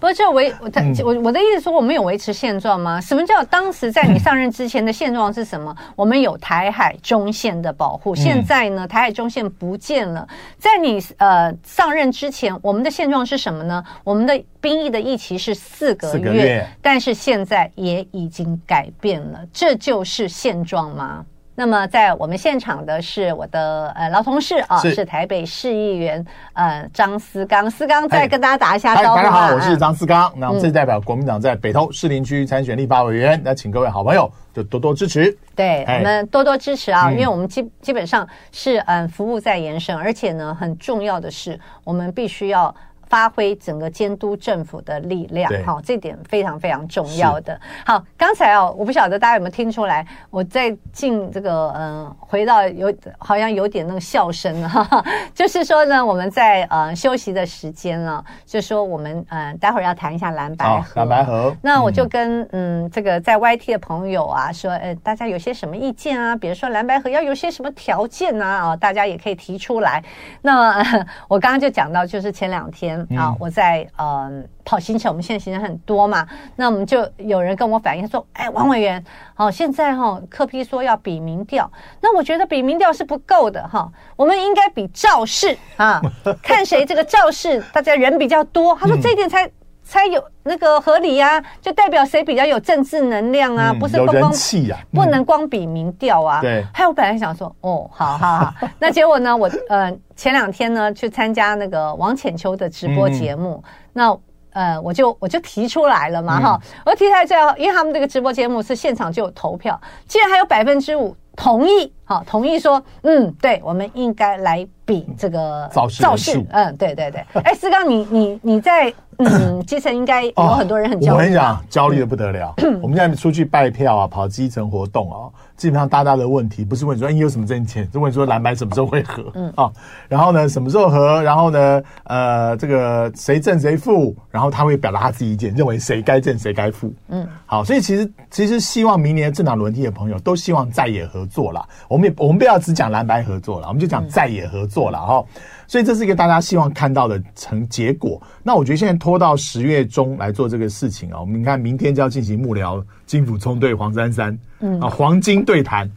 [0.00, 0.70] 不是，这维我
[1.04, 3.00] 我我的意思说，我们有维持现状吗？
[3.00, 5.74] 什么叫当时在你上任之前的现状是什么？
[5.96, 10.26] 我们有台海中线的保护，现在呢，台海中线不见了。
[10.58, 13.82] 在你呃上任之前，我们的现状是什么呢？
[14.04, 21.24] 我们的兵役的役期是四个月，四个月，但是现在也已经改变了，这就是现状吗？
[21.58, 29.16] 那么在我们现场的是我的呃老同事啊，是，是台北市议员呃张思刚，思刚再跟大家打一下招呼。
[29.16, 30.30] 大家好，我是张思刚。
[30.36, 35.34] 那我们这代表国民党在北投士林区参选立法委员，那请各位好朋友就多多支持。
[35.54, 42.74] 对，我们多多支持啊，因为我们基基本上是嗯服务在延伸，而且呢很重要的是，我们必须要。
[43.08, 47.58] 发挥整个监督政府的力量，好，这点非常非常重要的。
[47.84, 61.00] 好，刚才哦，我不晓得大家有没有听出来，我在进这个嗯、呃，回到有好像有点那个笑声哈哈， 就是说呢，我们在呃休息的时间啊，就说我们嗯、呃，待会儿要谈一下蓝白合。
[61.00, 61.54] 蓝白河。
[61.62, 66.34] 那我就跟嗯，嗯这个在 YT 的朋友啊说，呃，大家有些什么意见啊？
[66.34, 68.68] 比如说蓝白河要有些什么条件啊？
[68.70, 70.02] 啊，大家也可以提出来。
[70.42, 72.95] 那么、呃、 我刚刚就讲到，就是前两天。
[73.16, 79.02] 啊，我在嗯跑行程，我们现在行程很多嘛，那我们就有人跟我反映说，哎，王委员，
[79.34, 86.00] 好，现在哈柯批说要比民调，那我觉得比民调是不够的哈，我们应该比造势啊，
[86.42, 89.50] 看谁这个造势大家人比较多，他说这一点才。
[89.88, 96.40] 才有那个合理啊，就代表谁比较有政治能量啊，嗯、不是光光气啊，不能光比民调啊。
[96.40, 104.18] 对，还有我本来想说，哦，好好好， 那结果呢，我呃前两天呢去参加那个王浅秋的直播节目，嗯、那
[104.50, 118.92] 呃我就我就提出来了嘛哈，嗯、我提出来之后，因为他们这个直播节目是现场就有投票，竟然还有百分之五同意，好同意说，嗯，对，我们应该来比这个造势，嗯，对对对，哎，思刚，你你你在。
[119.18, 121.16] 嗯，基层应该有很多人很焦虑。
[121.16, 122.54] 我跟你讲，焦虑的不得了。
[122.82, 129.70] 我们现在出去拜票啊，跑基层活动啊，基本上大大的问题不是问说你有什么挣钱，是问说蓝白什么时候会合，嗯啊，
[130.08, 145.24] 然后呢什么时候合，然后呢呃这个谁挣谁负，然后他会表达他自己意见，认为谁该挣谁该负，嗯，好，所以其实其实希望明年政党轮替的朋友都希望在野合作啦，我们也我们不要只讲蓝白合作了，我们就讲在野合作了哈。
[145.68, 148.20] 所以这是一个大家希望看到的成结果。
[148.42, 154.80] 那我觉得现在拖到十月中来做这个事情啊，我们你看明天就要进行幕僚金府冲对黄珊珊，嗯。
[154.80, 155.90] 啊黄金对谈，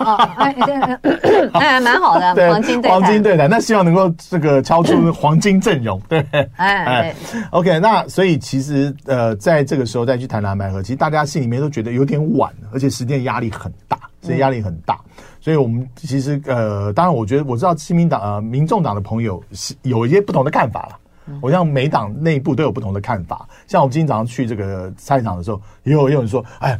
[0.00, 7.14] 哦，哎对， 哎蛮好的，对黄金对黄金对谈，那希望能够这个敲出黄金阵容，对，哎哎
[7.50, 14.98] ，OK，那所以其实呃，在这个时候再去谈蓝白合，其实大家心里面都觉得有点晚，而且时间压力很大，所以压力很大。
[15.42, 20.98] 所以，我们其实呃，当然，我觉得我知道，亲民党呃，民众党的朋友是有一些不同的看法了。
[21.40, 23.48] 我像每党内部都有不同的看法。
[23.66, 26.78] 像我们今天早上去这个菜场的时候，也有也有人说：“哎，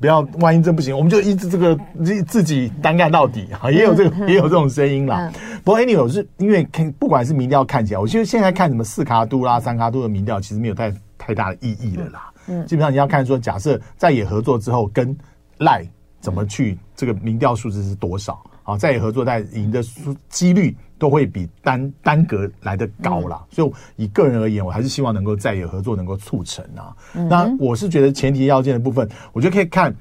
[0.00, 5.30] 不要，万一真不行，我们就一直这个自自己单干到底。”啊，也有这个也有这种声音啦。
[5.62, 12.32] 不过，anyway，是因为看不管是民调看起来，我觉得现在看什么四卡都啦、三卡都的民调，其实没有太太大的意义了啦。
[12.46, 15.14] 嗯，基本上你要看说，假设在野合作之后跟
[15.58, 15.86] 赖。
[16.20, 18.42] 怎么去这个民调数字是多少？
[18.64, 19.82] 啊，在野合作在赢的
[20.28, 23.42] 几率都会比单单格来的高啦。
[23.50, 26.94] 所以以个人而言，我还是希望能够在野合作能够促成啊。
[27.14, 29.94] 那我是觉得前提要件的部分，我觉得可以看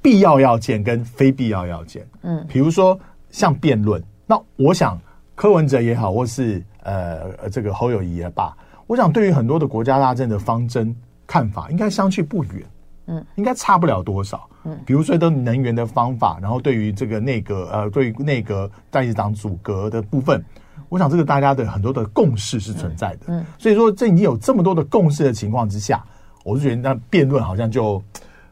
[0.00, 2.06] 必要要件跟非必要要件。
[2.22, 2.98] 嗯，比如说
[3.30, 4.98] 像辩论，那我想
[5.34, 12.64] 柯文哲也好，或是呃这个侯友谊也罢，我想对于很多的国家大政的方针看法，应该相去不远。
[13.08, 14.48] 嗯，应该差不了多少。
[14.64, 20.44] 嗯，比如说都能源的方法，然后对于这个内阁呃，对于内阁在野党组阁的部分，
[20.90, 23.20] 我想这个大家的很多的共识是存在的。
[23.28, 26.04] 嗯，所以说这已经有这么多的共识的情况之下，
[26.44, 28.02] 我就觉得那辩论好像就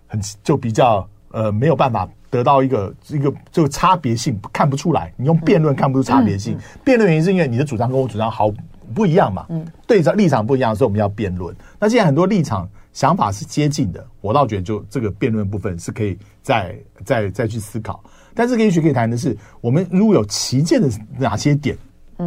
[0.06, 5.12] 很就比较呃没有办法得到一个一个就差别性看不出来。
[5.16, 8.50] 你用辩论看不出差别性，辩论原因是因为你的主张跟我主张好
[8.94, 9.44] 不一样嘛。
[9.50, 11.54] 嗯，对着立场不一样，所以我们要辩论。
[11.78, 12.66] 那现在很多立场。
[12.96, 18.02] 想法是接近的，我倒觉得就这个辩论部分是可以再再再去思考。
[18.34, 21.76] 但是也许可以谈的是，我们如果有旗舰的哪些点，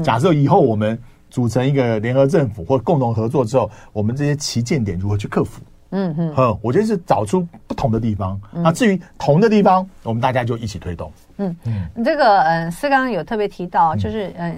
[0.04, 0.96] 假设以后我们
[1.32, 5.60] 组成一个联合政府或共同合作之后，我们这些旗舰点如何去克服？
[5.90, 8.40] 嗯嗯，我觉得是找出不同的地方。
[8.54, 11.12] 那至于同的地方，我们大家就一起推动。
[11.38, 14.56] 嗯嗯，这个嗯，思刚有特别提到，就是嗯。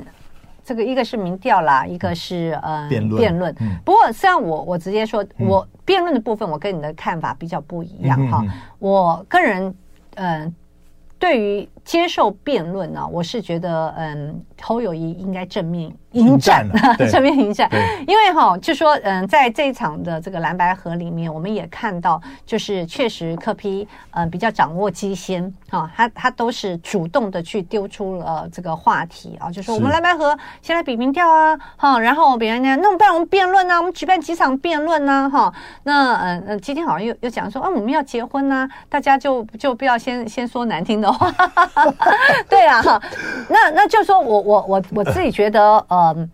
[0.64, 3.20] 这个一个是民调啦，一个是呃辩论。
[3.20, 3.56] 辩论。
[3.84, 8.44] 不过，虽然我我直接说，我辩论的部分，我跟你的看法比较不一样哈。
[8.80, 9.74] 我个人
[10.16, 10.54] 嗯，
[11.18, 15.92] 对于接受辩论呢，我是觉得嗯，侯友谊应该正面。
[16.12, 16.68] 迎战，
[17.10, 17.70] 正面迎战，
[18.06, 41.34] 因为哈，就说嗯，在这一场的这个蓝白合里面，我们也看到，就是确实柯 P 嗯比较掌握机先哈，他他都是主动的去丢出了这个话题啊，就说我们蓝白合先来比民调啊，哈，然后别人家那不然我们辩论啊，我们举办几场辩论啊，哈，那嗯嗯，今天好像又又讲说啊，我们要结婚呐，大家就就不要先先说难听的话，
[42.50, 43.02] 对啊，哈，
[43.50, 46.14] 那那就说我我我我自己觉得呃。
[46.18, 46.30] 嗯，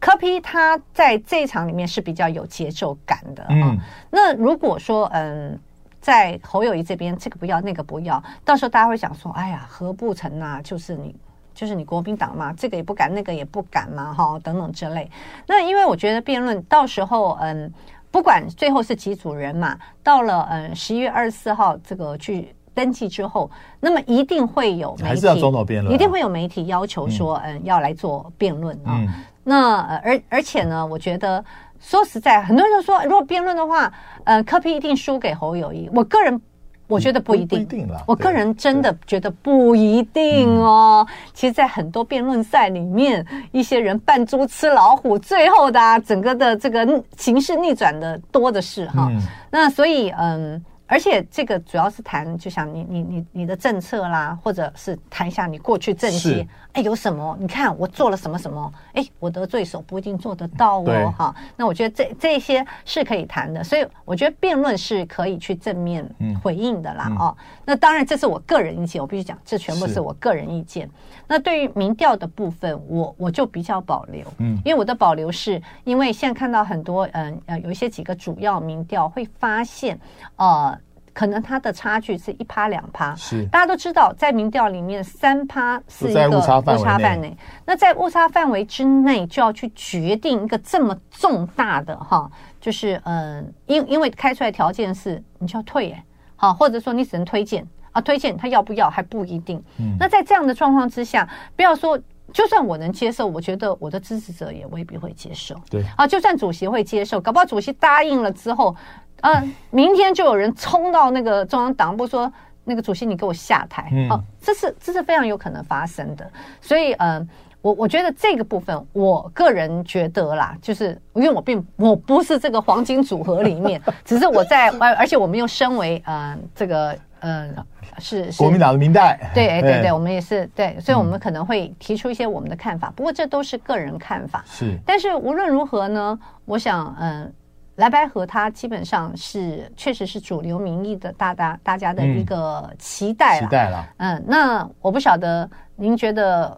[0.00, 3.42] 柯 P 他在这一场里面是比较有节奏感的。
[3.48, 3.78] 嗯，
[4.10, 5.58] 那如果说嗯，
[5.98, 11.16] 在侯友谊这边这个不要那个不要，到时候大家会想说，哎呀，何不成啊，就是你
[11.54, 15.10] 就是你国民党嘛，这个也不敢，那个也不敢嘛，哈，等等之类。
[15.46, 17.72] 那因为我觉得辩论到时候嗯，
[18.10, 22.53] 不管最后是几组人嘛，到了嗯十一月二十四号这个去。
[22.74, 28.98] 登记之后，那么一定会有媒体，还是要辩论，一定会有媒体要求说，嗯，嗯要来做辩论啊。
[29.00, 29.08] 嗯、
[29.44, 31.42] 那而而且呢，我觉得
[31.80, 33.92] 说实在，很多人都说，如果辩论的话，
[34.24, 35.88] 呃，柯 P 一定输给侯友谊。
[35.94, 36.40] 我个人
[36.88, 38.02] 我觉得不一定，一定了。
[38.06, 41.06] 我个人真的觉得不一定哦。
[41.32, 49.08] 其实，在很多辩论赛里面，一些人扮猪吃老虎，最后的、啊、整个的这个形势逆转的多的是哈。
[49.10, 50.62] 嗯、那所以嗯。
[50.86, 57.36] 而且这个主要是谈，就像你你你你的政策啦，或者是谈一下你过去政绩，哎，有什么？
[57.40, 58.72] 你看我做了什么什么？
[58.92, 61.34] 哎，我的对手不一定做得到哦，哈。
[61.56, 66.06] 那我觉得这这些是可以谈的，所以我觉得辩论是可以去正面
[66.42, 67.36] 回应的啦，哦。
[67.64, 70.88] 那当然这是我个人意见，我必须讲，这全部是我个人意见。
[71.26, 79.98] 那对于民调的部分，我我就比较保留，嗯，因为我的保留是因为现在看到很多，嗯呃，有一些几个主要民调会发现，
[80.36, 80.78] 呃。
[81.14, 92.28] 可能它的差距是一趴两趴，是大家都知道，在民调里面三趴是一个误差范围内，那在误差范围之内就要去决定一个这么重大的哈，
[92.60, 96.02] 就是嗯，因因为开出来条件是你就要退耶，
[96.36, 99.62] 好，或者说你只能推荐啊，推荐他要不要还不一定。
[99.78, 101.98] 嗯，那在这样的状况之下，不要说。
[102.32, 105.54] 就算我能接受，我觉得我的支持者也未必会接受。
[105.70, 108.74] 对啊，就算主席会接受，搞不好主席答应了之后，
[109.20, 112.32] 啊，明天就有人冲到那个中央党部说
[112.64, 113.88] ：“那个主席，你给我下台。
[113.92, 114.08] 嗯”
[114.40, 116.30] 这是这是非常有可能发生的。
[116.60, 117.28] 所以，嗯、呃，
[117.62, 127.54] 我我觉得这个部分，我个人觉得啦，就是因为我并我不是这个黄金组合里面，只是我在，而且我们又身为呃这个嗯。
[127.56, 127.64] 呃
[128.00, 134.42] 是，是国民党的明代，对对对，我们也是对，所以我们可能会提出一些我们的看法，嗯、不过这都是个人看法。
[134.48, 137.32] 是，但是无论如何呢，我想，嗯，
[137.76, 143.46] 蓝白河它基本上是确实是主流民意的大大大家的一个期待了。
[143.46, 143.86] 期待了。
[143.96, 146.56] 嗯，那我不晓得您觉得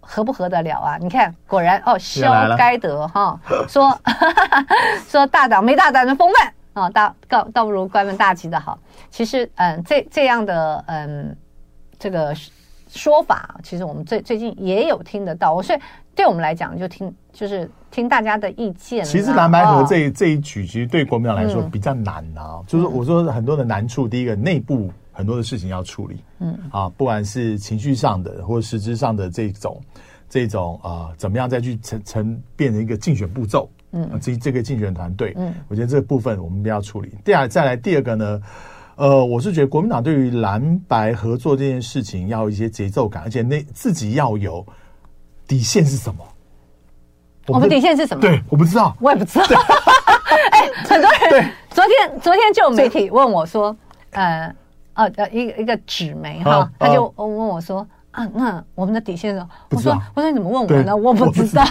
[0.00, 0.96] 合不合得了啊？
[1.00, 3.98] 你看，果然哦，肖该德哈 说
[5.08, 6.52] 说大胆没大胆的风范。
[6.74, 8.78] 啊，倒倒倒不如关门大吉的好。
[9.10, 11.36] 其实，嗯，这这样的嗯，
[11.98, 12.32] 这个
[12.88, 15.60] 说法，其实我们最最近也有听得到。
[15.62, 15.78] 所以，
[16.14, 19.04] 对我们来讲，就听就是听大家的意见。
[19.04, 22.58] 其实蓝白河这一、哦、这一局，其实对国民党来说比较难啊。
[22.58, 26.16] 嗯、就是我说很多的难处，嗯、第一个内部很多的事情要处理。
[26.40, 29.80] 嗯啊，不管是情绪上的，或者实质上的这种
[30.28, 33.68] 这种啊、呃，怎么样再去成成变成一个竞选步骤。
[33.90, 37.10] 嗯，这这个竞选团队，嗯，我觉得这个部分我们不要处理。
[37.24, 38.42] 第二，再来第二个呢，
[38.98, 44.66] 呃，我是觉得国民党对于蓝白合作这件事情要一些节奏感，而且那自己要有
[45.46, 46.24] 底线是什么？
[47.46, 48.20] 我，们底线是什么？
[48.20, 49.44] 对，我不知道，我也不知道。
[50.50, 53.74] 哎，很多人对昨天昨天就有媒体问我说，
[54.10, 54.52] 呃，
[54.94, 57.86] 哦呃，一个一个纸媒哈，他就问我说。
[58.10, 59.46] 啊，那我们的底线是？
[59.70, 60.96] 我说，我说你怎么问我呢？
[60.96, 61.64] 我不知道。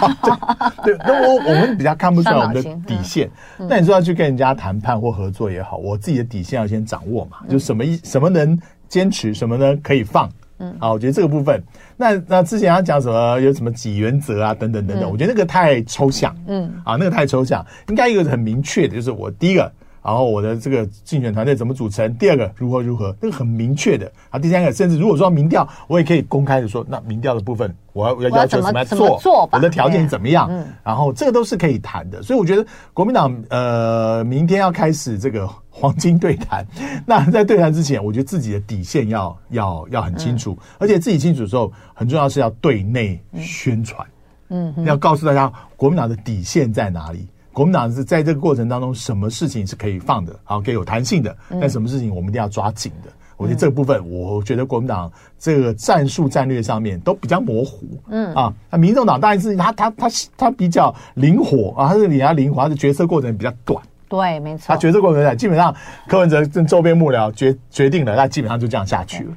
[0.84, 3.28] 对，那我我们比较看不出来我们的底线。
[3.58, 8.58] 那你说要去跟人家谈判或合作也好，我自己的底线要先掌握嘛，就什么一什么能
[8.88, 10.30] 坚持，什么呢可以放。
[10.58, 11.62] 嗯，啊，我觉得这个部分，
[11.96, 16.34] 那那之前他讲什么有什么几原则啊，等等等等，我觉得那个太抽象。
[16.46, 19.70] 嗯，啊，那个太抽象，应该一个很明确的，就是我第一个。
[20.08, 22.14] 然后我的这个竞选团队怎么组成？
[22.14, 24.10] 第二个如何如何，那个很明确的。
[24.30, 30.48] 啊，第三个甚至如果说民调，我也可以公开的说，那民调的部分，我要我要要求什么做，做我的条件怎么样？
[30.50, 32.22] 嗯，然后这个都是可以谈的。
[32.22, 36.66] 所以我觉得国民党呃，明天要开始这个黄金对谈。
[37.04, 44.06] 那在对谈之前，我觉得自己的底线要要要很清楚，而且自己清楚的时候，很重要是要对内宣传，
[44.48, 47.28] 嗯，要告诉大家国民党的底线在哪里。
[47.58, 53.10] 国民党是在这个过程当中，什么事情是可以放的，好，可以有弹性的，但什么事情我们一定要抓紧的。
[53.36, 57.88] 我觉得这个部分，我觉得国民党这个战术战略上面都比较模糊。
[58.10, 63.82] 嗯啊，那民众党当然是他他他他比较灵活啊，他是比较灵活，他的决策过程比较短。
[64.08, 64.66] 对，没错。
[64.68, 65.74] 他决策过程短，基本上
[66.06, 69.32] 柯文哲跟周边幕僚决决定了，那基本上就这样下去了。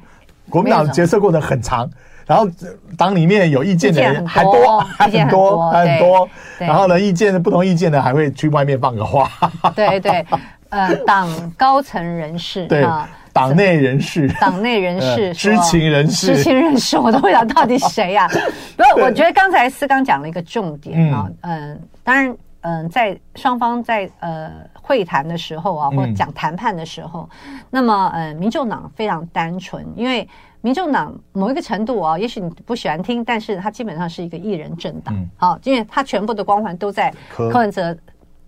[0.48, 1.90] 国民党决策过程很长。
[2.26, 2.48] 然后
[2.96, 6.28] 党里面有意见的人还多，还很多，还很多。
[6.58, 9.28] 然后呢，意见的不同意见的还会去外面放个话。
[9.74, 10.24] 对对，
[10.68, 12.86] 呃，党高层人士，对，
[13.32, 18.28] 党内人士，党内人士，知情人士，知情人士，我都不知道到底谁呀？
[18.76, 27.28] 不是，我觉得刚才思刚讲了一个重点啊，嗯，当然，嗯，在双方在呃会谈的时候啊，或讲谈判的时候，
[27.70, 30.28] 那么呃，民众党非常单纯，因为。
[30.62, 37.94] 民众党某一个程度啊，也许你不喜欢听，但是它基本上是一个一人政党，好、嗯，因为它全部的光环都在柯文哲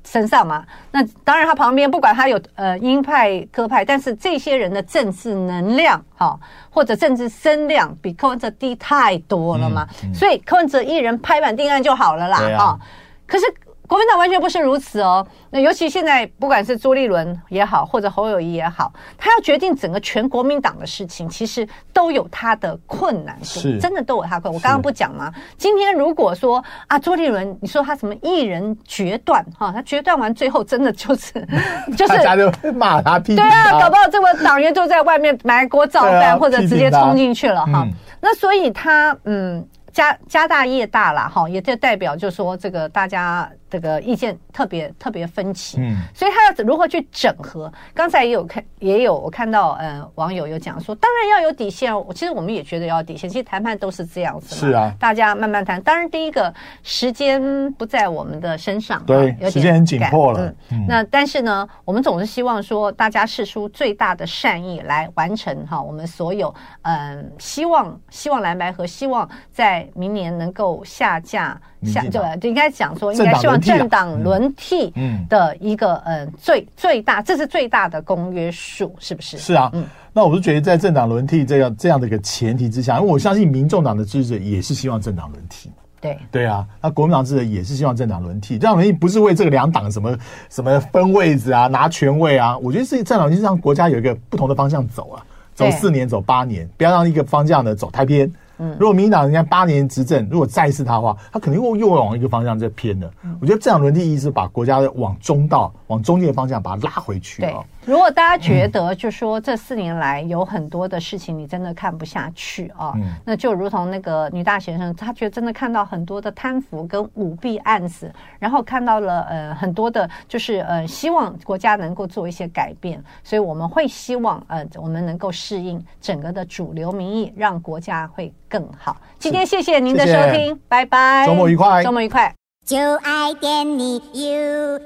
[0.04, 0.64] 身上嘛。
[0.90, 6.38] 那当然，他旁边不管他有呃鹰派、鸽派，但是这些人的政治能量，哈，
[6.70, 9.86] 或者政治声量比柯文哲低太多了嘛。
[10.04, 12.80] 嗯嗯、所以柯文哲一人拍板定案就好了啦，啊、哦。
[13.26, 13.44] 可是。
[13.86, 15.26] 国民党完全不是如此哦。
[15.50, 24.54] 那尤其现在，不管是朱立伦也好，或者侯友谊也好，他要决定整个全国民党的事情，其实都有他的困难度，是真的都有他的困难。
[24.54, 25.30] 我刚刚不讲吗？
[25.58, 31.32] 今天如果说啊，朱立伦，你说他什么一人决断哈，他决断完最后真的就是
[31.96, 37.86] 就是大家就骂他，对啊，搞不好这个党员都在外面埋锅造饭，啊、或者直接冲进去了哈。
[38.20, 43.46] 那所以他嗯，家家大业大了哈，也就代表就是说这个大家。
[43.74, 47.72] 这个意见特别特别分歧，嗯，所以他要如何去整合？
[47.92, 51.92] 刚才也有看，也有我看到，呃，网友有讲说，当然要有底线。
[51.92, 53.28] 我其实我们也觉得要有底线。
[53.28, 55.82] 其实谈判都是这样子，是啊，大家慢慢谈。
[55.82, 56.54] 当然，第一个
[56.84, 60.46] 时间不在我们的身上，对，时间很紧迫了。
[60.46, 71.60] 嗯，嗯，那但是呢，我们总是希望说，大家试出最大的善意来完成哈，我们所有嗯，希望希望蓝白和，希望在明年能够下架。
[71.84, 74.92] 想就就应该讲说，应该希望政党轮替
[75.28, 76.30] 的一个嗯。
[76.40, 79.38] 最最大，这是最大的公约数，是不是？
[79.38, 85.70] 是啊，嗯，那我是觉得在政党轮替这样这样的一个前提之下，因为我相信民众党的支持者也是希望政党轮替。
[86.00, 86.18] 对。
[86.30, 90.14] 对啊，那国民党支持也是希望政党轮替，这样轮替不是为这个两党什么
[90.50, 95.24] 什么分位置啊、拿权位啊，我觉得是政党轮替让国家有一个不同的方向走啊，
[95.54, 98.30] 走四年、走八年，不要让一个方向呢走太偏。
[98.58, 103.10] 嗯，如果民进党人家八年执政，如果再是他的话，他肯定会又往一个方向在偏的。
[103.22, 107.42] 嗯、我觉得这样轮替一直把国家往中道、往中间的方向把它拉回去。
[107.42, 107.54] 对，
[107.86, 128.32] 如果大家觉得就说这四年来有很多的事情你真的看不下去啊，嗯、那就如同那个女大学生，她觉得真的看到很多的贪腐跟舞弊案子，然后看到了呃很多的，就是呃希望国家能够做一些改变，所以我们会希望呃我们能够适应整个的主流民意，让国家会。
[128.46, 128.96] 更好。
[129.18, 131.26] 今天谢谢您的收听，谢谢拜拜。
[131.26, 132.32] 周末愉快，周末愉快。
[132.64, 134.78] 就爱点你 UFO。